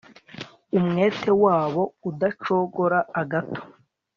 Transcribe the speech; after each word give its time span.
Umwete 0.77 1.29
wabo 1.43 1.81
udacogora 2.09 2.99
agato 3.21 3.61